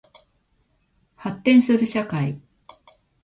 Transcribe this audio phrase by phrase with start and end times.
[1.15, 2.41] 発展する社会